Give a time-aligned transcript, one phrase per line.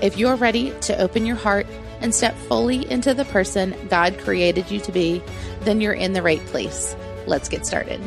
[0.00, 1.66] If you're ready to open your heart
[2.00, 5.20] and step fully into the person God created you to be,
[5.62, 6.94] then you're in the right place.
[7.26, 8.00] Let's get started.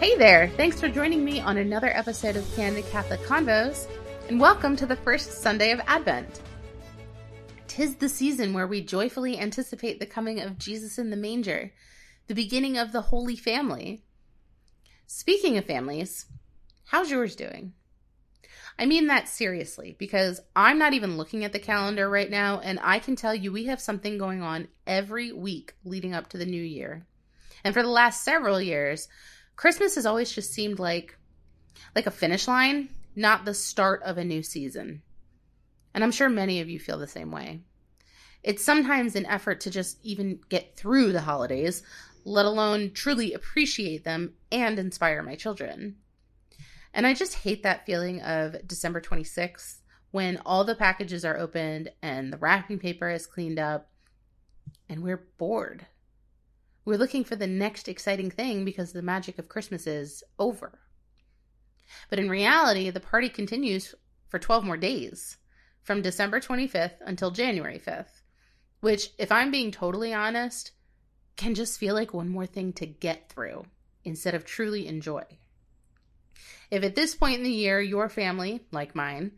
[0.00, 0.50] Hey there!
[0.50, 3.86] Thanks for joining me on another episode of Candid Catholic Convos,
[4.28, 6.42] and welcome to the first Sunday of Advent.
[7.68, 11.72] Tis the season where we joyfully anticipate the coming of Jesus in the manger,
[12.26, 14.04] the beginning of the Holy Family.
[15.06, 16.26] Speaking of families,
[16.86, 17.72] How's yours doing?
[18.78, 22.78] I mean that seriously because I'm not even looking at the calendar right now, and
[22.80, 26.46] I can tell you we have something going on every week leading up to the
[26.46, 27.04] new year.
[27.64, 29.08] And for the last several years,
[29.56, 31.18] Christmas has always just seemed like
[31.96, 35.02] like a finish line, not the start of a new season.
[35.92, 37.62] And I'm sure many of you feel the same way.
[38.44, 41.82] It's sometimes an effort to just even get through the holidays,
[42.24, 45.96] let alone truly appreciate them and inspire my children.
[46.94, 51.90] And I just hate that feeling of December 26th when all the packages are opened
[52.02, 53.90] and the wrapping paper is cleaned up
[54.88, 55.86] and we're bored.
[56.84, 60.78] We're looking for the next exciting thing because the magic of Christmas is over.
[62.08, 63.94] But in reality, the party continues
[64.28, 65.36] for 12 more days
[65.82, 68.22] from December 25th until January 5th,
[68.80, 70.72] which, if I'm being totally honest,
[71.36, 73.64] can just feel like one more thing to get through
[74.04, 75.24] instead of truly enjoy.
[76.70, 79.32] If at this point in the year your family, like mine,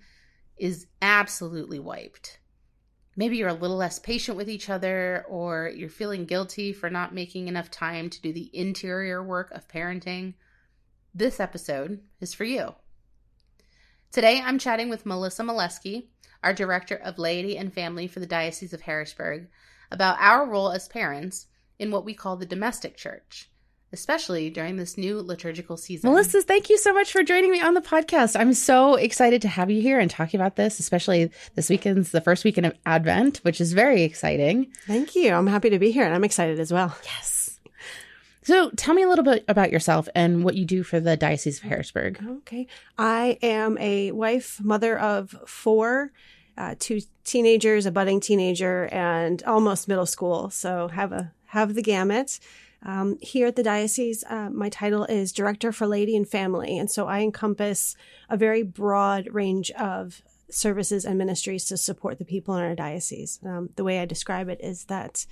[0.56, 2.38] is absolutely wiped,
[3.16, 7.14] maybe you're a little less patient with each other, or you're feeling guilty for not
[7.14, 10.34] making enough time to do the interior work of parenting,
[11.14, 12.74] this episode is for you.
[14.10, 16.06] Today I'm chatting with Melissa Maleski,
[16.42, 19.48] our Director of Laity and Family for the Diocese of Harrisburg,
[19.90, 21.46] about our role as parents
[21.78, 23.50] in what we call the domestic church
[23.92, 26.10] especially during this new liturgical season.
[26.10, 28.38] Melissa, thank you so much for joining me on the podcast.
[28.38, 32.20] I'm so excited to have you here and talking about this, especially this weekend's the
[32.20, 34.66] first weekend of Advent, which is very exciting.
[34.86, 35.32] Thank you.
[35.32, 36.94] I'm happy to be here and I'm excited as well.
[37.04, 37.60] Yes.
[38.42, 41.58] So tell me a little bit about yourself and what you do for the Diocese
[41.58, 42.22] of Harrisburg.
[42.38, 42.66] Okay.
[42.96, 46.12] I am a wife, mother of four.
[46.56, 50.50] Uh, two teenagers, a budding teenager, and almost middle school.
[50.50, 52.40] So have a have the gamut.
[52.82, 56.78] Um, here at the diocese, uh, my title is Director for Laity and Family.
[56.78, 57.96] And so I encompass
[58.28, 63.38] a very broad range of services and ministries to support the people in our diocese.
[63.44, 65.26] Um, the way I describe it is that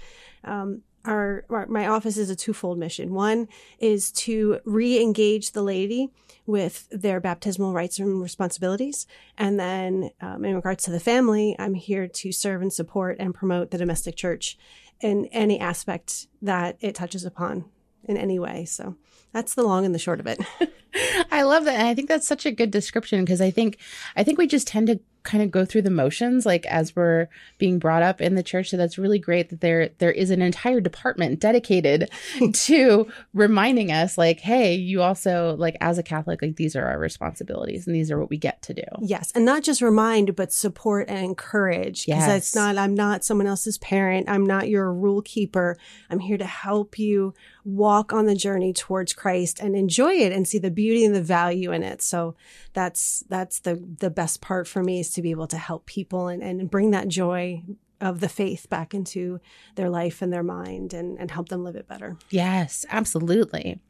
[0.44, 3.14] um, our, our, my office is a twofold mission.
[3.14, 6.10] One is to re-engage the laity
[6.46, 9.06] with their baptismal rights and responsibilities,
[9.36, 13.34] and then um, in regards to the family, I'm here to serve and support and
[13.34, 14.56] promote the domestic church
[15.00, 17.64] in any aspect that it touches upon
[18.04, 18.64] in any way.
[18.64, 18.96] So
[19.32, 20.40] that's the long and the short of it.
[21.30, 21.74] I love that.
[21.74, 23.78] And I think that's such a good description because I think
[24.14, 27.28] I think we just tend to kind of go through the motions like as we're
[27.58, 28.70] being brought up in the church.
[28.70, 32.10] So that's really great that there there is an entire department dedicated
[32.52, 36.98] to reminding us like hey you also like as a catholic like these are our
[36.98, 38.84] responsibilities and these are what we get to do.
[39.00, 39.32] Yes.
[39.34, 42.06] And not just remind but support and encourage.
[42.06, 42.38] Because yes.
[42.38, 44.30] it's not i'm not someone else's parent.
[44.30, 45.76] I'm not your rule keeper.
[46.08, 47.34] I'm here to help you
[47.66, 51.22] walk on the journey towards christ and enjoy it and see the beauty and the
[51.22, 52.34] value in it so
[52.72, 56.28] that's that's the the best part for me is to be able to help people
[56.28, 57.60] and, and bring that joy
[58.00, 59.40] of the faith back into
[59.74, 62.16] their life and their mind and, and help them live it better.
[62.30, 63.80] Yes, absolutely.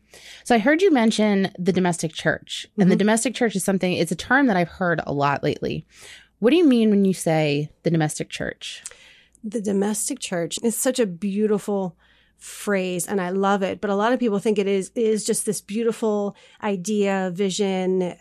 [0.45, 2.91] So I heard you mention the domestic church, and mm-hmm.
[2.91, 5.87] the domestic church is something, it's a term that I've heard a lot lately.
[6.39, 8.83] What do you mean when you say the domestic church?
[9.43, 11.97] The domestic church is such a beautiful
[12.39, 15.47] phrase and I love it, but a lot of people think it is is just
[15.47, 18.17] this beautiful idea, vision uh,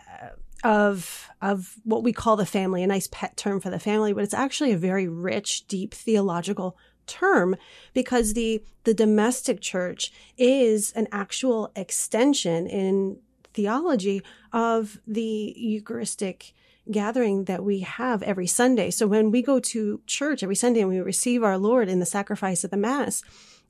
[0.64, 4.24] of of what we call the family, a nice pet term for the family, but
[4.24, 6.78] it's actually a very rich, deep theological
[7.08, 7.56] term
[7.94, 13.18] because the the domestic church is an actual extension in
[13.54, 14.22] theology
[14.52, 16.54] of the Eucharistic
[16.92, 18.92] gathering that we have every Sunday.
[18.92, 22.06] So when we go to church every Sunday and we receive our Lord in the
[22.06, 23.24] sacrifice of the Mass,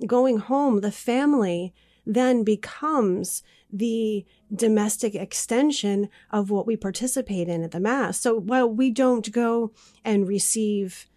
[0.05, 1.73] going home, the family
[2.05, 8.19] then becomes the domestic extension of what we participate in at the Mass.
[8.19, 9.71] So while we don't go
[10.03, 11.07] and receive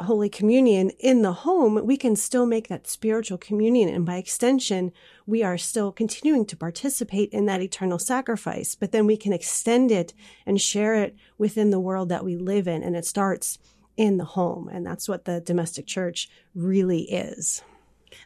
[0.00, 3.88] Holy Communion in the home, we can still make that spiritual communion.
[3.88, 4.92] And by extension,
[5.26, 8.74] we are still continuing to participate in that eternal sacrifice.
[8.74, 10.14] But then we can extend it
[10.46, 12.82] and share it within the world that we live in.
[12.82, 13.58] And it starts
[13.96, 14.68] in the home.
[14.68, 17.62] And that's what the domestic church really is.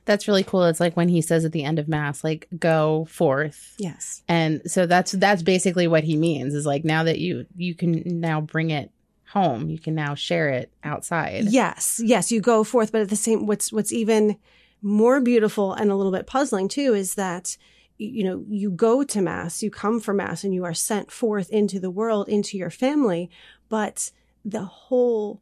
[0.04, 0.64] That's really cool.
[0.64, 3.75] It's like when he says at the end of mass, like go forth.
[3.78, 4.22] Yes.
[4.28, 8.02] And so that's that's basically what he means is like now that you you can
[8.20, 8.90] now bring it
[9.28, 11.46] home, you can now share it outside.
[11.46, 12.00] Yes.
[12.02, 14.36] Yes, you go forth, but at the same what's what's even
[14.81, 17.56] more beautiful and a little bit puzzling too is that
[17.96, 21.50] you know you go to mass, you come for mass and you are sent forth
[21.50, 23.31] into the world into your family,
[23.69, 24.10] but
[24.44, 25.40] the whole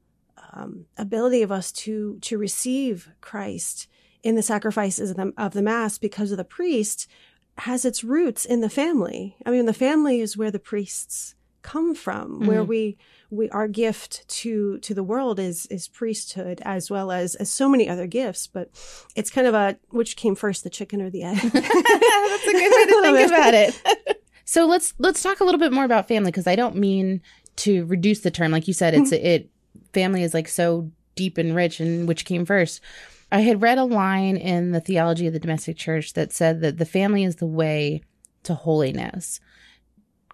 [0.53, 3.89] um, ability of us to to receive Christ
[4.23, 7.09] in the sacrifices of the, of the mass because of the priest
[7.59, 9.37] has its roots in the family.
[9.45, 12.47] I mean, the family is where the priests come from, mm-hmm.
[12.47, 12.99] where we
[13.31, 17.69] we our gift to to the world is is priesthood as well as as so
[17.69, 18.47] many other gifts.
[18.47, 18.71] But
[19.17, 21.37] it's kind of a which came first, the chicken or the egg?
[21.41, 24.23] That's a good way to think about it.
[24.45, 27.21] so let's let's talk a little bit more about family because I don't mean
[27.57, 28.51] to reduce the term.
[28.51, 29.25] Like you said, it's mm-hmm.
[29.25, 29.51] it
[29.93, 32.81] family is like so deep and rich, and which came first.
[33.33, 36.77] I had read a line in the theology of the domestic church that said that
[36.77, 38.03] the family is the way
[38.43, 39.41] to holiness.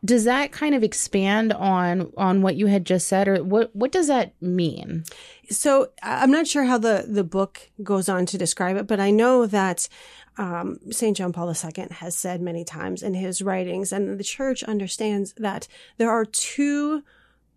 [0.05, 3.93] Does that kind of expand on on what you had just said or what what
[3.93, 5.05] does that mean?
[5.49, 9.11] So I'm not sure how the the book goes on to describe it, but I
[9.11, 9.89] know that
[10.37, 11.17] um, St.
[11.17, 15.67] John Paul II has said many times in his writings, and the church understands that
[15.99, 17.03] there are two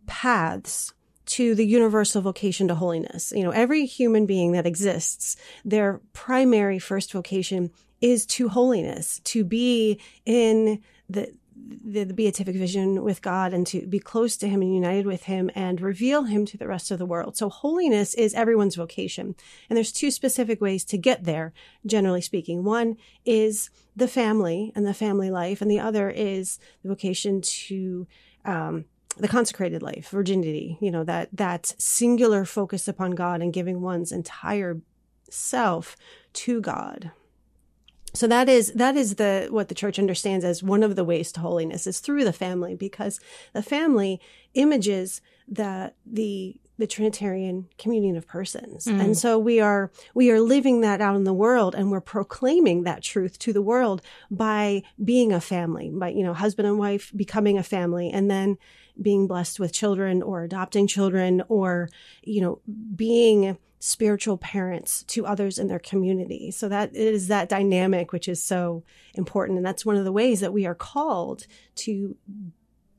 [0.07, 0.93] paths
[1.31, 3.31] to the universal vocation to holiness.
[3.33, 9.45] You know, every human being that exists, their primary first vocation is to holiness, to
[9.45, 14.61] be in the, the, the, beatific vision with God and to be close to Him
[14.61, 17.37] and united with Him and reveal Him to the rest of the world.
[17.37, 19.35] So holiness is everyone's vocation.
[19.69, 21.53] And there's two specific ways to get there,
[21.85, 22.65] generally speaking.
[22.65, 28.05] One is the family and the family life, and the other is the vocation to
[28.43, 28.85] um,
[29.17, 34.11] the consecrated life, virginity, you know, that, that singular focus upon God and giving one's
[34.11, 34.81] entire
[35.29, 35.95] self
[36.33, 37.11] to God.
[38.13, 41.31] So that is, that is the, what the church understands as one of the ways
[41.33, 43.19] to holiness is through the family because
[43.53, 44.19] the family
[44.53, 48.85] images the, the, the Trinitarian communion of persons.
[48.85, 48.99] Mm.
[48.99, 52.83] And so we are, we are living that out in the world and we're proclaiming
[52.83, 54.01] that truth to the world
[54.31, 58.57] by being a family, by, you know, husband and wife becoming a family and then
[58.99, 61.87] being blessed with children or adopting children or,
[62.23, 62.59] you know,
[62.95, 66.49] being spiritual parents to others in their community.
[66.49, 69.57] So that is that dynamic, which is so important.
[69.57, 71.45] And that's one of the ways that we are called
[71.75, 72.15] to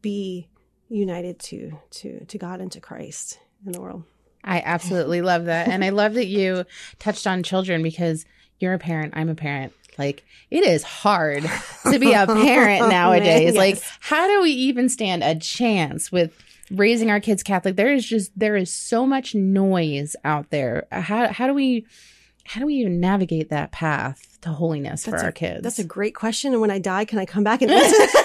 [0.01, 0.49] be
[0.89, 4.05] united to, to, to God and to Christ in the world.
[4.45, 5.69] I absolutely love that.
[5.69, 6.65] And I love that you
[6.99, 8.25] touched on children because
[8.59, 9.73] you're a parent, I'm a parent.
[9.99, 11.45] Like it is hard
[11.91, 13.55] to be a parent nowadays.
[13.55, 13.57] yes.
[13.57, 16.37] Like how do we even stand a chance with
[16.71, 17.77] raising our kids Catholic?
[17.77, 20.87] There is just there is so much noise out there.
[20.91, 21.87] How how do we
[22.45, 25.63] how do we even navigate that path to holiness that's for a, our kids?
[25.63, 26.53] That's a great question.
[26.53, 28.19] And when I die, can I come back and answer?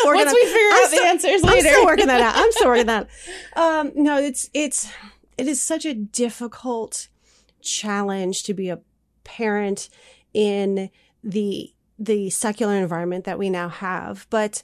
[0.00, 0.24] Still working.
[0.26, 2.36] Once we figure I'm out still, the answers later, I'm still working that out.
[2.36, 3.08] I'm still working that.
[3.56, 4.90] Um, no, it's it's
[5.36, 7.08] it is such a difficult
[7.62, 8.80] challenge to be a
[9.24, 9.88] parent
[10.32, 10.90] in
[11.22, 14.26] the the secular environment that we now have.
[14.30, 14.62] But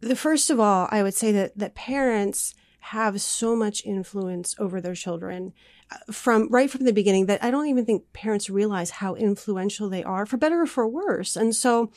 [0.00, 4.80] the first of all, I would say that that parents have so much influence over
[4.80, 5.52] their children
[5.90, 9.88] uh, from right from the beginning that I don't even think parents realize how influential
[9.88, 11.36] they are for better or for worse.
[11.36, 11.90] And so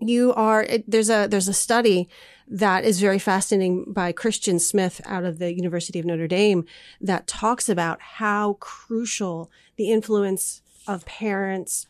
[0.00, 2.08] you are there's a there's a study
[2.48, 6.64] that is very fascinating by Christian Smith out of the University of Notre Dame
[7.00, 11.86] that talks about how crucial the influence of parents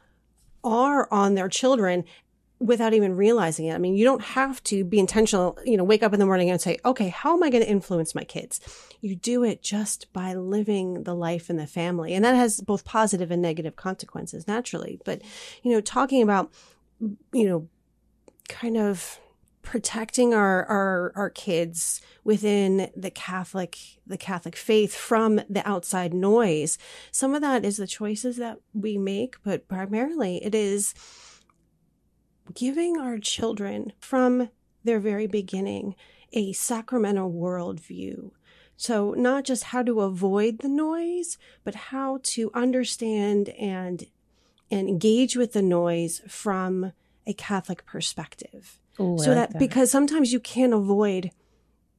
[0.62, 2.04] are on their children
[2.58, 3.74] without even realizing it.
[3.74, 6.50] I mean, you don't have to be intentional, you know, wake up in the morning
[6.50, 8.60] and say, okay, how am I going to influence my kids?
[9.00, 12.12] You do it just by living the life in the family.
[12.12, 15.00] And that has both positive and negative consequences naturally.
[15.06, 15.22] But,
[15.62, 16.52] you know, talking about,
[17.32, 17.66] you know,
[18.48, 19.20] kind of
[19.62, 26.78] protecting our, our, our kids within the Catholic, the Catholic faith from the outside noise.
[27.10, 30.94] Some of that is the choices that we make, but primarily it is
[32.54, 34.48] giving our children from
[34.82, 35.94] their very beginning
[36.32, 38.30] a sacramental worldview.
[38.76, 44.04] So not just how to avoid the noise, but how to understand and
[44.72, 46.92] and engage with the noise from
[47.30, 48.78] a Catholic perspective.
[49.00, 51.30] Ooh, so like that, because sometimes you can't avoid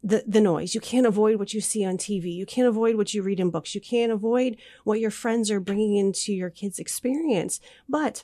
[0.04, 0.76] the, the noise.
[0.76, 2.34] You can't avoid what you see on TV.
[2.34, 3.76] You can't avoid what you read in books.
[3.76, 7.60] You can't avoid what your friends are bringing into your kids' experience.
[7.88, 8.24] But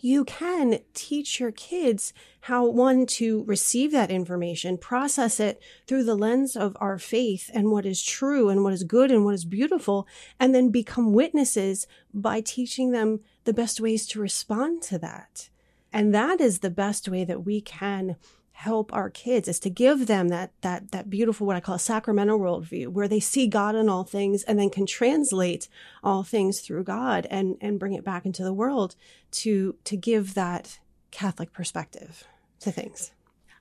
[0.00, 6.14] you can teach your kids how one to receive that information, process it through the
[6.14, 9.44] lens of our faith and what is true and what is good and what is
[9.44, 10.06] beautiful,
[10.38, 15.48] and then become witnesses by teaching them the best ways to respond to that.
[15.92, 18.16] And that is the best way that we can
[18.52, 21.78] help our kids is to give them that that that beautiful what I call a
[21.78, 25.68] sacramental worldview where they see God in all things and then can translate
[26.02, 28.96] all things through God and and bring it back into the world
[29.30, 30.80] to to give that
[31.12, 32.24] Catholic perspective
[32.58, 33.12] to things.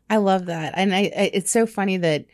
[0.10, 0.74] I love that.
[0.76, 2.26] And I, I it's so funny that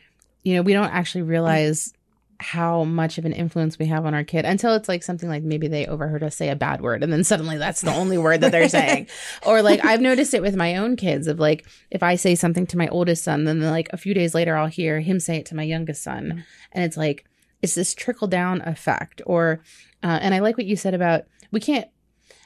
[0.43, 1.31] you know, we don't actually mm-hmm.
[1.31, 1.93] realize
[2.39, 5.43] how much of an influence we have on our kid until it's like something like
[5.43, 8.41] maybe they overheard us say a bad word and then suddenly that's the only word
[8.41, 9.07] that they're saying.
[9.45, 12.67] or like I've noticed it with my own kids of like if I say something
[12.67, 15.45] to my oldest son, then like a few days later I'll hear him say it
[15.47, 16.43] to my youngest son.
[16.71, 17.25] And it's like,
[17.61, 19.21] it's this trickle down effect.
[19.25, 19.61] Or,
[20.03, 21.87] uh, and I like what you said about we can't,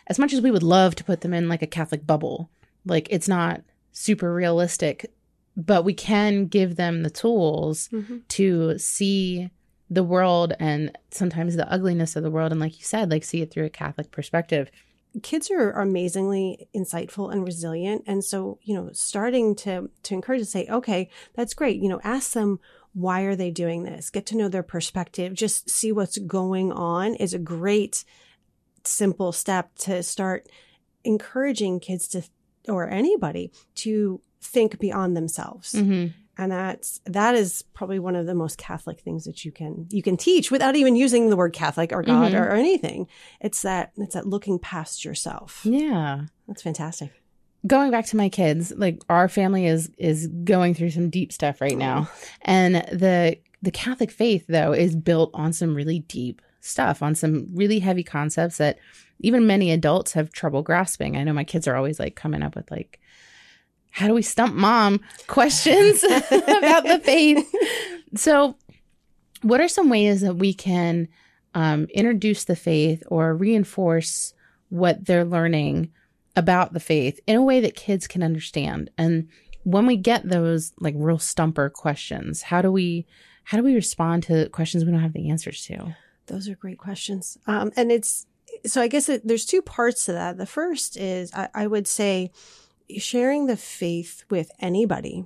[0.07, 2.49] as much as we would love to put them in like a Catholic bubble,
[2.85, 3.61] like it's not
[3.93, 5.11] super realistic,
[5.55, 8.17] but we can give them the tools Mm-hmm.
[8.27, 9.49] to see
[9.89, 12.51] the world and sometimes the ugliness of the world.
[12.51, 14.69] And like you said like see it through a catholic perspective.
[15.23, 18.03] Kids are amazingly insightful and resilient.
[18.05, 21.81] And so you know starting to to encourage to say okay that's great.
[21.81, 22.59] You know ask them
[22.93, 24.09] why are they doing this?
[24.09, 25.33] Get to know their perspective.
[25.33, 27.15] Just see what's going on.
[27.15, 28.03] Is a great
[28.83, 30.47] simple step to start
[31.03, 32.23] encouraging kids to
[32.67, 35.73] or anybody to think beyond themselves.
[35.73, 36.07] Mm-hmm.
[36.37, 40.03] And that's that is probably one of the most catholic things that you can you
[40.03, 42.39] can teach without even using the word catholic or god Mhm.
[42.39, 43.07] or, or anything.
[43.41, 45.61] It's that it's that looking past yourself.
[45.65, 46.25] Yeah.
[46.47, 47.11] That's fantastic.
[47.65, 51.59] Going back to my kids like our family is is going through some deep stuff
[51.59, 52.09] right now.
[52.43, 57.47] And the the catholic faith though is built on some really deep stuff on some
[57.53, 58.77] really heavy concepts that
[59.19, 61.17] even many adults have trouble grasping.
[61.17, 62.99] I know my kids are always like coming up with like
[63.91, 67.51] how do we stump mom questions about the faith
[68.15, 68.55] so
[69.41, 71.07] what are some ways that we can
[71.53, 74.33] um, introduce the faith or reinforce
[74.69, 75.91] what they're learning
[76.35, 79.27] about the faith in a way that kids can understand and
[79.63, 83.05] when we get those like real stumper questions how do we
[83.45, 85.95] how do we respond to questions we don't have the answers to
[86.27, 87.37] Those are great questions.
[87.47, 88.25] Um, and it's
[88.65, 90.37] so I guess it, there's two parts to that.
[90.37, 92.31] The first is I, I would say
[92.97, 95.25] sharing the faith with anybody.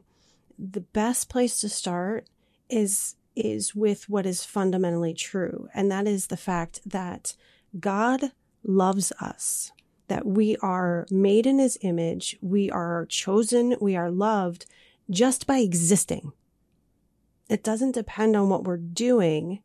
[0.57, 2.27] The best place to start
[2.69, 7.35] is is with what is fundamentally true, and that is the fact that
[7.79, 8.31] God
[8.63, 9.71] loves us.
[10.07, 14.65] That we are made in his image, we are chosen, we are loved
[15.09, 16.33] just by existing.
[17.49, 19.59] It doesn't depend on what we're doing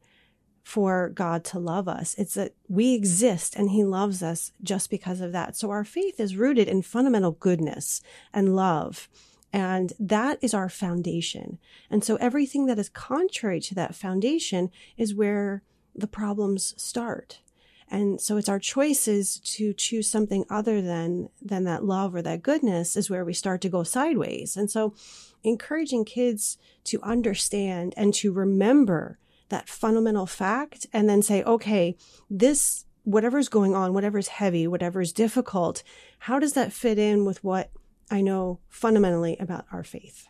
[0.67, 2.17] for God to love us.
[2.19, 5.57] It's that we exist and He loves us just because of that.
[5.57, 9.09] So our faith is rooted in fundamental goodness and love.
[9.53, 11.59] And that is our foundation.
[11.89, 15.63] And so everything that is contrary to that foundation is where
[15.95, 17.43] the problems start.
[17.89, 22.43] And so it's our choices to choose something other than, than that love or that
[22.43, 24.57] goodness is where we start to go sideways.
[24.57, 24.97] And so
[25.45, 31.97] encouraging kids to understand and to remember that fundamental fact and then say, okay,
[32.29, 35.83] this, whatever's going on, whatever's heavy, whatever's difficult,
[36.21, 37.71] how does that fit in with what
[38.11, 40.29] I know fundamentally about our faith?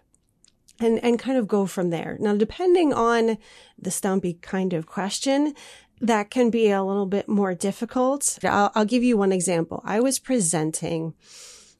[0.78, 2.18] And, and kind of go from there.
[2.20, 3.38] Now, depending on
[3.78, 5.54] the stumpy kind of question,
[6.02, 8.38] that can be a little bit more difficult.
[8.44, 9.80] I'll, I'll give you one example.
[9.86, 11.14] I was presenting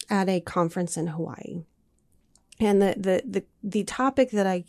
[0.09, 1.65] at a conference in Hawaii
[2.59, 4.65] and the, the, the, the topic that I,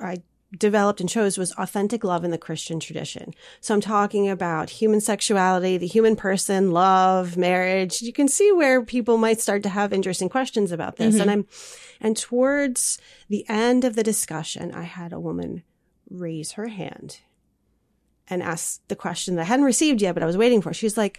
[0.00, 0.22] I
[0.56, 3.34] developed and chose was authentic love in the Christian tradition.
[3.60, 8.00] So I'm talking about human sexuality, the human person, love, marriage.
[8.00, 11.16] You can see where people might start to have interesting questions about this.
[11.16, 11.20] Mhm.
[11.20, 11.46] And I'm,
[12.00, 15.64] and towards the end of the discussion, I had a woman
[16.08, 17.18] raise her hand
[18.28, 20.72] and ask the question that I hadn't received yet, but I was waiting for.
[20.72, 21.18] She's like,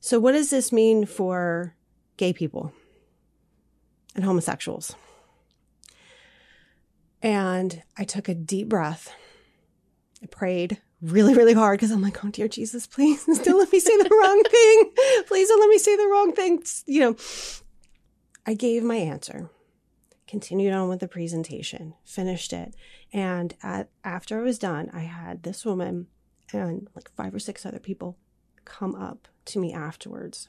[0.00, 1.74] so what does this mean for
[2.16, 2.72] gay people
[4.14, 4.94] and homosexuals?
[7.22, 9.12] And I took a deep breath.
[10.22, 13.80] I prayed really, really hard because I'm like, oh, dear Jesus, please don't let me
[13.80, 15.24] say the wrong thing.
[15.26, 16.62] Please don't let me say the wrong thing.
[16.86, 17.16] You know,
[18.46, 19.50] I gave my answer,
[20.26, 22.74] continued on with the presentation, finished it.
[23.12, 26.06] And at, after I was done, I had this woman
[26.52, 28.16] and like five or six other people
[28.64, 30.48] come up to me afterwards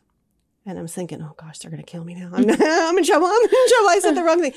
[0.65, 2.29] And I'm thinking, oh gosh, they're going to kill me now.
[2.33, 3.27] I'm, I'm in trouble.
[3.27, 3.89] I'm in trouble.
[3.89, 4.53] I said the wrong thing.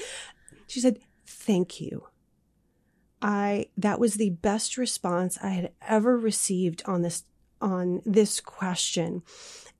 [0.66, 2.06] She said, thank you.
[3.20, 7.24] I, that was the best response I had ever received on this,
[7.60, 9.22] on this question.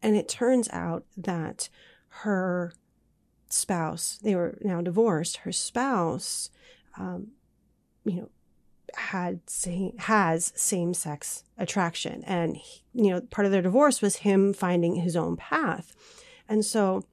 [0.01, 1.69] And it turns out that
[2.09, 2.73] her
[3.49, 6.51] spouse, they were now divorced, her spouse,
[6.97, 7.33] um,
[8.05, 8.31] you know,
[8.95, 12.23] had same, has same sex attraction.
[12.25, 15.97] And, he, you know, part of their divorce was him finding his own path.
[16.49, 17.05] And so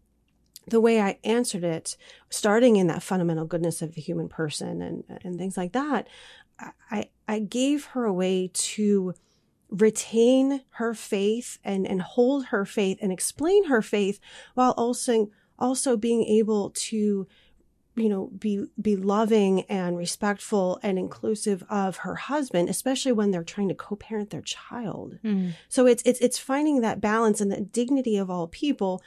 [0.70, 1.98] the way I answered it,
[2.30, 6.08] starting in that fundamental goodness of the human person and, and things like that,
[6.92, 9.14] I, I gave her a way to
[9.70, 14.20] retain her faith and, and hold her faith and explain her faith
[14.56, 17.28] while also, also being able to
[17.96, 23.44] you know be be loving and respectful and inclusive of her husband especially when they're
[23.44, 25.52] trying to co-parent their child mm.
[25.68, 29.02] so it's it's it's finding that balance and the dignity of all people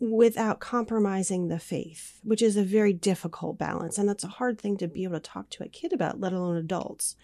[0.00, 4.76] without compromising the faith which is a very difficult balance and that's a hard thing
[4.76, 7.16] to be able to talk to a kid about let alone adults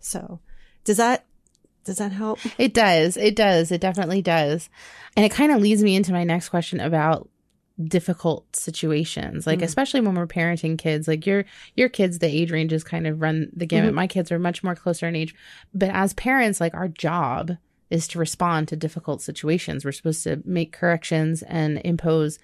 [0.00, 0.38] so
[0.84, 1.24] does that
[1.84, 2.38] does that help?
[2.58, 3.16] It does.
[3.16, 3.72] It does.
[3.72, 4.68] It definitely does.
[5.16, 7.28] And it kind of leads me into my next question about
[7.82, 9.64] difficult situations like mm-hmm.
[9.64, 11.46] especially when we're parenting kids like your
[11.76, 13.96] your kids the age ranges kind of run the gamut mm-hmm.
[13.96, 15.34] my kids are much more closer in age
[15.72, 17.56] but as parents like our job
[17.90, 22.38] is to respond to difficult situations we're supposed to make corrections and impose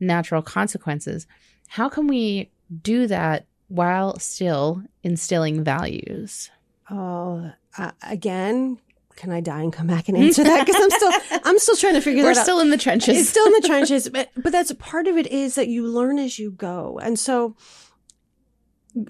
[0.00, 1.26] natural consequences
[1.68, 2.50] how can we
[2.82, 6.50] do that while still instilling values
[6.90, 8.78] oh uh, again
[9.16, 10.66] can I die and come back and answer that?
[10.66, 12.40] Because I'm still, I'm still trying to figure We're that out.
[12.40, 13.18] We're still in the trenches.
[13.18, 16.18] It's still in the trenches, but, but that's part of it is that you learn
[16.18, 16.98] as you go.
[17.02, 17.54] And so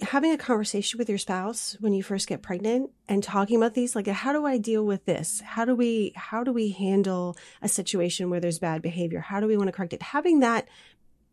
[0.03, 3.97] having a conversation with your spouse when you first get pregnant and talking about these,
[3.97, 5.41] like, how do I deal with this?
[5.45, 9.21] How do we, how do we handle a situation where there's bad behavior?
[9.21, 10.03] How do we want to correct it?
[10.03, 10.69] Having that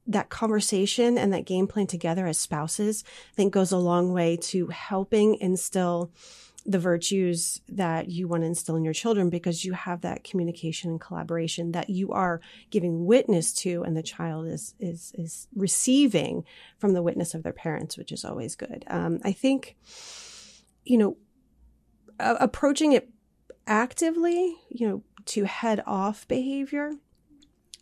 [0.08, 4.38] that conversation and that game plan together as spouses, I think goes a long way
[4.38, 6.12] to helping instill
[6.66, 10.92] the virtues that you want to instill in your children because you have that communication
[10.92, 16.44] and collaboration that you are giving witness to and the child is is is receiving
[16.78, 18.84] from the witness of their parents which is always good.
[18.88, 19.78] Um, i think
[20.86, 21.18] you know
[22.20, 23.10] approaching it
[23.66, 26.94] actively you know to head off behavior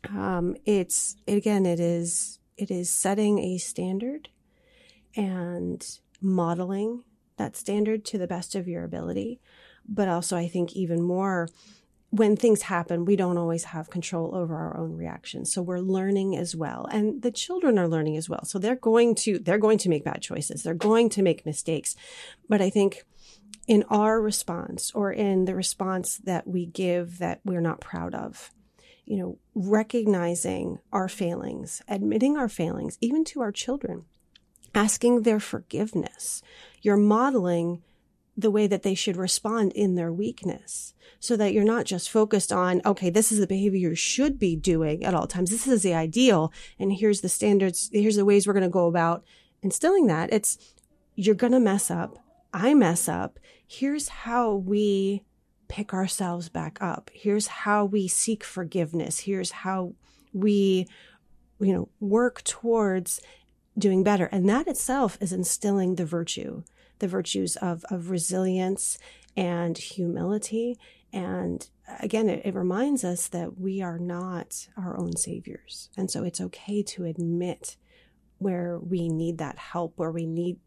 [0.09, 4.29] um, it's again it is it is setting a standard
[5.15, 7.03] and modeling
[7.37, 9.39] that standard to the best of your ability.
[9.87, 11.47] But also, I think even more,
[12.09, 15.53] when things happen, we don't always have control over our own reactions.
[15.53, 16.87] So we're learning as well.
[16.91, 18.45] And the children are learning as well.
[18.45, 20.63] So they're going to, they're going to make bad choices.
[20.63, 21.95] They're going to make mistakes.
[22.47, 23.03] But I think
[23.67, 28.51] in our response or in the response that we give that we're not proud of,
[29.05, 34.05] you know, recognizing our failings, admitting our failings, even to our children,
[34.77, 36.43] asking their forgiveness.
[36.83, 37.81] You're modeling
[38.37, 42.53] the way that they should respond in their weakness so that you're not just focused
[42.53, 45.49] on, okay, this is the behavior you should be doing at all times.
[45.49, 46.53] This is the ideal.
[46.77, 47.89] And here's the standards.
[47.91, 49.25] Here's the ways we're going to go about
[49.63, 50.31] instilling that.
[50.31, 50.59] It's
[51.15, 52.19] you're going to mess up.
[52.53, 53.39] I mess up.
[53.65, 55.23] Here's how we
[55.67, 57.09] pick ourselves back up.
[57.13, 59.21] Here's how we seek forgiveness.
[59.21, 59.95] Here's how
[60.33, 60.87] we,
[61.59, 63.19] you know, work towards
[63.77, 64.25] doing better.
[64.25, 66.63] And that itself is instilling the virtue,
[66.99, 68.97] the virtues of, of resilience
[69.35, 70.77] and humility.
[71.13, 71.67] And
[71.99, 75.89] again, it, it reminds us that we are not our own saviors.
[75.95, 77.77] And so it's okay to admit
[78.39, 80.57] where we need that help, where we need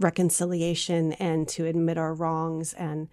[0.00, 3.08] reconciliation and to admit our wrongs and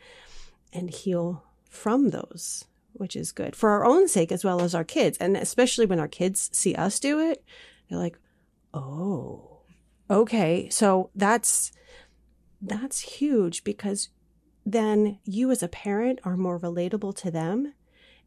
[0.71, 4.83] and heal from those which is good for our own sake as well as our
[4.83, 7.43] kids and especially when our kids see us do it
[7.89, 8.17] they're like
[8.75, 9.61] Oh,
[10.09, 10.69] okay.
[10.69, 11.71] So that's,
[12.61, 14.09] that's huge because
[14.65, 17.73] then you as a parent are more relatable to them.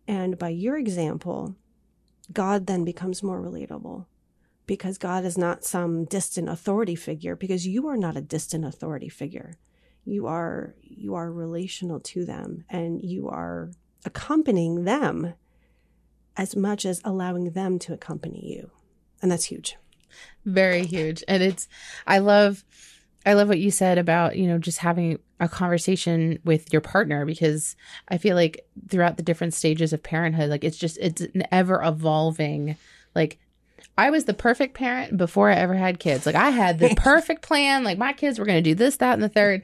[0.07, 1.57] And by your example,
[2.33, 4.07] God then becomes more relatable
[4.67, 9.09] because God is not some distant authority figure because you are not a distant authority
[9.09, 9.55] figure.
[10.05, 13.71] You are, you are relational to them and you are
[14.07, 15.35] accompanying them
[16.37, 18.71] as much as allowing them to accompany you.
[19.21, 19.77] And that's huge.
[20.45, 21.23] Very huge.
[21.29, 21.69] And it's
[22.07, 22.65] I love
[23.27, 27.27] I love what you said about, you know, just having a conversation with your partner
[27.27, 27.77] because
[28.09, 31.83] I feel like throughout the different stages of parenthood, like it's just it's an ever
[31.83, 32.77] evolving
[33.15, 33.39] like
[33.97, 36.25] I was the perfect parent before I ever had kids.
[36.25, 37.85] Like I had the perfect plan.
[37.85, 39.63] Like my kids were going to do this, that, and the third.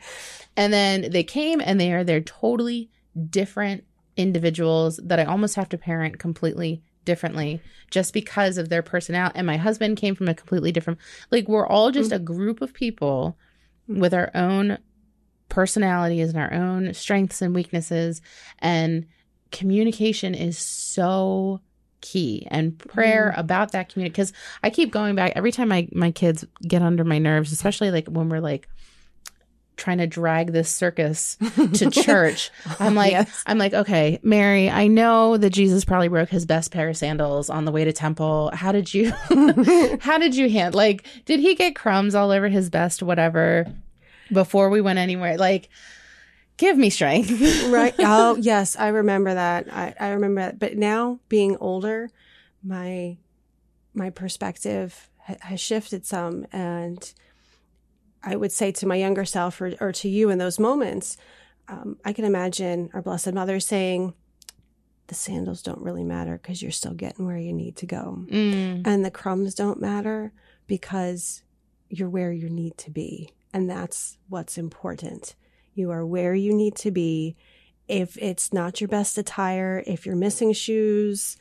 [0.57, 2.91] And then they came and they are they're totally
[3.31, 3.85] different
[4.17, 9.39] individuals that I almost have to parent completely differently just because of their personality.
[9.39, 10.99] And my husband came from a completely different,
[11.31, 13.37] like, we're all just a group of people
[13.87, 14.79] with our own
[15.49, 18.21] personalities and our own strengths and weaknesses.
[18.59, 19.07] And
[19.53, 21.61] communication is so
[22.01, 23.41] key and prayer mm.
[23.41, 24.31] about that community because
[24.63, 28.07] i keep going back every time my my kids get under my nerves especially like
[28.09, 28.69] when we're like
[29.77, 31.37] trying to drag this circus
[31.75, 33.43] to church i'm like Yes.
[33.47, 37.51] i'm like okay mary i know that jesus probably broke his best pair of sandals
[37.51, 39.11] on the way to temple how did you
[40.01, 43.67] how did you hand like did he get crumbs all over his best whatever
[44.33, 45.69] before we went anywhere like
[46.57, 47.31] give me strength
[47.71, 47.95] right.
[47.99, 49.67] Oh, yes, I remember that.
[49.73, 50.61] I, I remember that.
[50.61, 52.11] But now, being older,
[52.63, 53.17] my
[53.93, 55.11] my perspective
[55.41, 57.13] has shifted some, and
[58.25, 61.17] I would say to my younger self, or, or to you in those moments,
[61.69, 64.15] um, I can imagine our Blessed Mother saying,
[65.09, 68.87] "The sandals don't really matter because you're still getting where you need to go, Mm.
[68.87, 70.33] and the crumbs don't matter
[70.67, 71.43] because
[71.89, 75.35] you're where you need to be, and that's what's important."
[75.75, 77.37] You are where you need to be.
[77.89, 81.37] If it's not your best attire, if you're missing shoes,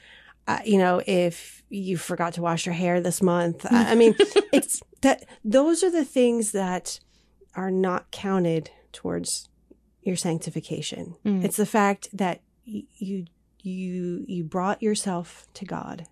[0.47, 4.15] uh, you know, if you forgot to wash your hair this month, I, mean,
[4.51, 6.99] it's that those are the things that
[7.55, 9.49] are not counted towards
[10.01, 11.15] your sanctification.
[11.25, 11.43] Mm.
[11.43, 13.25] It's the fact that you
[13.59, 16.05] you you brought yourself to God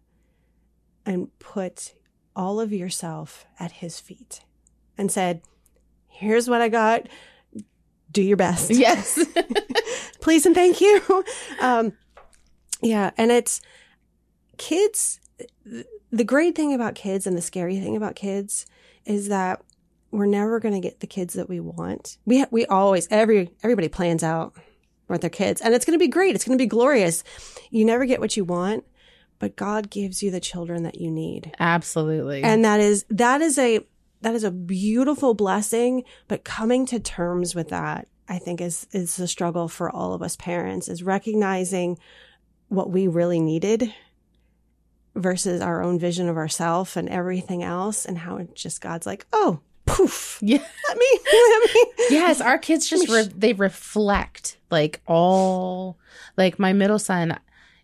[1.06, 1.94] and put
[2.36, 4.42] all of yourself at his feet
[4.98, 5.42] and said,
[6.08, 7.08] "Here's what I got.
[8.12, 9.20] Do your best." yes
[10.22, 11.24] please and thank you.
[11.60, 11.94] Um,
[12.82, 13.62] yeah, and it's
[14.58, 15.20] kids.
[16.12, 18.66] The great thing about kids and the scary thing about kids
[19.06, 19.62] is that
[20.12, 22.18] we're never going to get the kids that we want.
[22.26, 24.54] We ha- we always every everybody plans out
[25.08, 26.36] with their kids, and it's going to be great.
[26.36, 27.24] It's going to be glorious.
[27.70, 28.86] You never get what you want,
[29.42, 33.58] but God gives you the children that you need absolutely and that is that is
[33.58, 33.80] a
[34.22, 39.20] that is a beautiful blessing but coming to terms with that i think is is
[39.20, 41.98] a struggle for all of us parents is recognizing
[42.70, 43.94] what we really needed
[45.16, 49.26] versus our own vision of ourself and everything else and how it just god's like
[49.34, 50.38] oh poof.
[50.42, 50.64] Yeah.
[50.88, 51.86] Let me let me.
[52.12, 55.98] Yes our kids just re- they reflect like all
[56.38, 57.38] like my middle son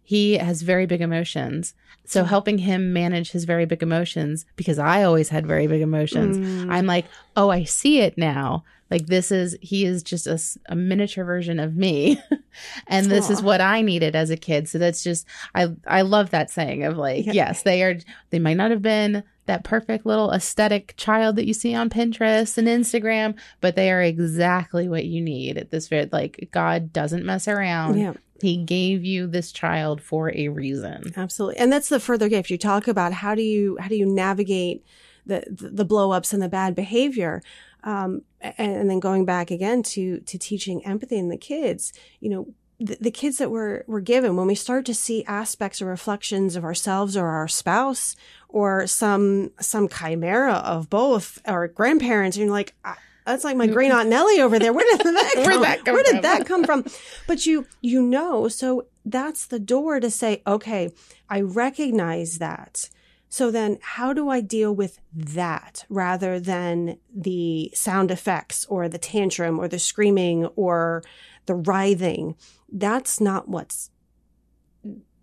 [0.03, 1.73] he has very big emotions.
[2.05, 6.37] So helping him manage his very big emotions because i always had very big emotions
[6.37, 6.71] Mm.
[6.71, 10.27] i'm like oh i see it now like this is he is just
[10.67, 12.21] a miniature version of me
[12.87, 16.29] and this is what i needed as a kid so that's just i i love
[16.29, 17.33] that saying of like Yeah.
[17.33, 17.97] yes they are
[18.29, 22.57] they might not have been that perfect little aesthetic child that you see on pinterest
[22.57, 27.25] and instagram but they are exactly what you need at this very like god doesn't
[27.25, 31.57] mess around yeah he gave you this child for a reason Absolutely.
[31.57, 32.51] And that's the further gift.
[32.51, 34.85] You talk about how do you how do you navigate
[35.25, 37.41] the the, the blow ups and the bad behavior.
[37.83, 42.29] Um, and, and then going back again to to teaching empathy in the kids, you
[42.29, 42.47] know,
[42.79, 46.55] the, the kids that we're we're given when we start to see aspects or reflections
[46.55, 48.15] of ourselves or our spouse
[48.49, 53.67] or some some chimera of both our grandparents, and you're like, "Ah, that's like my
[53.67, 54.73] great aunt Nellie over there.
[54.73, 55.43] Where did that come?
[55.45, 56.85] Where'd that come Where did from?" that come from?
[57.25, 60.91] But you you know, so that's the door to say, okay,
[61.29, 62.89] I recognize that.
[63.29, 68.97] So then how do I deal with that rather than the sound effects or the
[68.97, 71.03] tantrum or the screaming or
[71.45, 72.35] the writhing?
[72.71, 73.91] That's not what's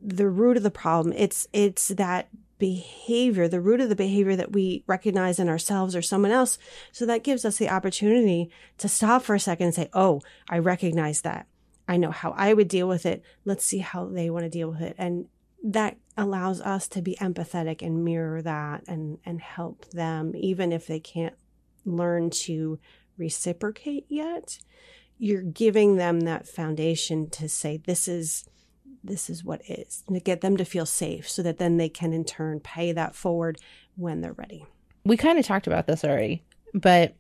[0.01, 1.15] the root of the problem.
[1.17, 6.03] It's it's that behavior, the root of the behavior that we recognize in ourselves or
[6.03, 6.59] someone else.
[6.93, 10.59] So that gives us the opportunity to stop for a second and say, "Oh, I
[10.59, 11.47] recognize that.
[11.89, 13.23] I know how I would deal with it.
[13.45, 15.27] Let's see how they want to deal with it." And
[15.63, 20.87] that allows us to be empathetic and mirror that and and help them even if
[20.87, 21.35] they can't
[21.85, 22.79] learn to
[23.17, 24.59] reciprocate yet.
[25.19, 28.45] You're giving them that foundation to say this is
[29.03, 31.89] this is what is and to get them to feel safe so that then they
[31.89, 33.59] can in turn pay that forward
[33.97, 34.65] when they're ready.
[35.05, 37.15] we kind of talked about this already but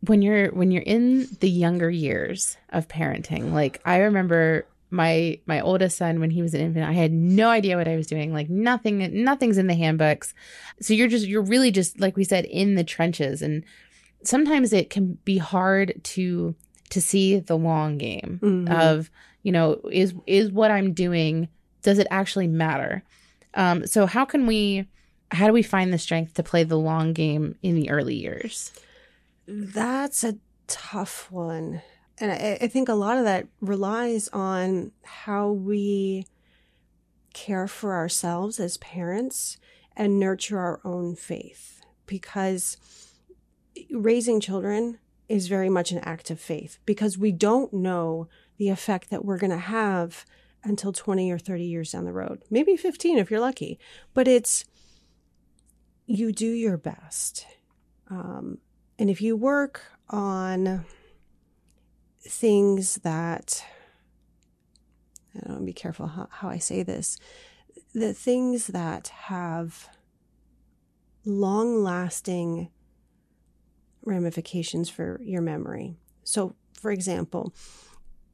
[0.00, 5.60] when you're when you're in the younger years of parenting like i remember my my
[5.60, 8.32] oldest son when he was an infant i had no idea what i was doing.
[8.32, 10.32] Like nothing nothing's in the handbooks.
[10.80, 13.42] So you're just you're really just like we said in the trenches.
[13.42, 13.64] And
[14.22, 16.54] sometimes it can be hard to
[16.90, 18.70] to see the long game Mhm.
[18.70, 19.10] of
[19.42, 21.48] you know is is what i'm doing
[21.82, 23.02] does it actually matter?
[23.54, 24.86] Um so how can we
[25.30, 28.72] how do we find the strength to play the long game in the early years?
[29.46, 31.82] That's a tough one.
[32.20, 36.26] And I, I think a lot of that relies on how we
[37.32, 39.58] care for ourselves as parents
[39.96, 42.76] and nurture our own faith because
[43.90, 49.10] raising children is very much an act of faith because we don't know the effect
[49.10, 50.24] that we're going to have
[50.64, 53.78] until 20 or 30 years down the road, maybe 15 if you're lucky.
[54.14, 54.64] But it's
[56.06, 57.46] you do your best.
[58.10, 58.58] Um,
[58.98, 60.84] and if you work on
[62.26, 63.64] things that,
[65.44, 67.18] I don't be careful how, how I say this,
[67.94, 69.88] the things that have
[71.24, 72.70] long lasting
[74.04, 75.96] ramifications for your memory.
[76.24, 77.54] So, for example,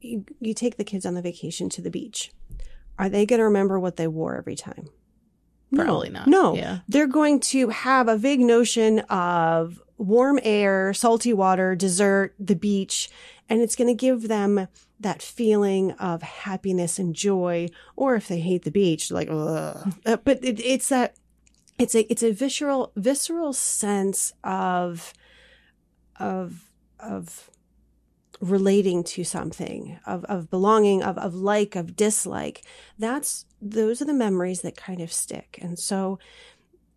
[0.01, 2.31] you, you take the kids on the vacation to the beach.
[2.97, 4.87] Are they going to remember what they wore every time?
[5.73, 6.27] Probably no, not.
[6.27, 6.79] No, Yeah.
[6.87, 13.09] they're going to have a vague notion of warm air, salty water, dessert, the beach,
[13.49, 14.67] and it's going to give them
[14.99, 17.67] that feeling of happiness and joy.
[17.95, 19.29] Or if they hate the beach, like.
[19.29, 21.15] Uh, but it, it's that
[21.77, 25.13] it's a it's a visceral visceral sense of
[26.19, 27.49] of of
[28.41, 32.63] relating to something of, of belonging of, of like of dislike
[32.99, 36.19] that's those are the memories that kind of stick and so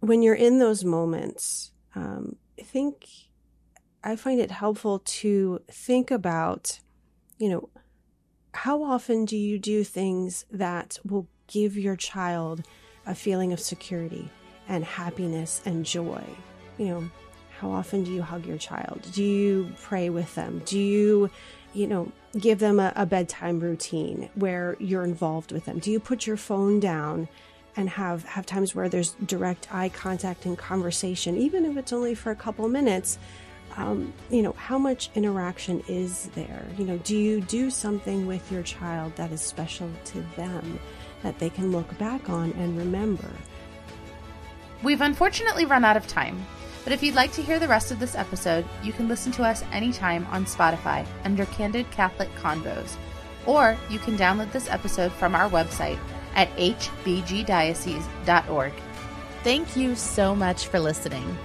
[0.00, 3.06] when you're in those moments um, think
[4.04, 6.80] i find it helpful to think about
[7.38, 7.68] you know
[8.54, 12.62] how often do you do things that will give your child
[13.06, 14.30] a feeling of security
[14.68, 16.22] and happiness and joy
[16.78, 17.10] you know
[17.58, 19.04] how often do you hug your child?
[19.12, 20.62] Do you pray with them?
[20.64, 21.28] Do you,
[21.74, 25.80] you know, give them a, a, bedtime routine where you're involved with them?
[25.80, 27.28] Do you put your phone down
[27.78, 32.14] and have have times where there's direct eye contact and conversation, even if it's only
[32.14, 33.18] for a couple minutes?
[33.76, 36.66] Um, you know, how much interaction is there?
[36.76, 40.80] You know, do you do something with your child that is special to them
[41.22, 43.30] that they can look back on and remember?
[44.82, 46.44] We've unfortunately run out of time.
[46.82, 49.44] But if you'd like to hear the rest of this episode, you can listen to
[49.44, 52.96] us anytime on Spotify under Candid Catholic Convos,
[53.46, 55.98] or you can download this episode from our website
[56.34, 58.72] at hbgdiocese.org.
[59.44, 61.38] Thank you so much for listening.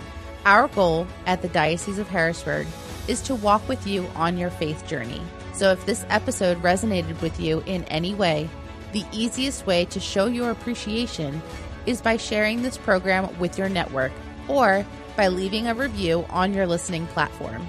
[0.46, 2.68] Our goal at the Diocese of Harrisburg
[3.08, 5.22] is to walk with you on your faith journey.
[5.54, 8.50] So if this episode resonated with you in any way,
[8.92, 11.42] the easiest way to show your appreciation
[11.86, 14.12] is by sharing this program with your network
[14.48, 17.66] or by leaving a review on your listening platform.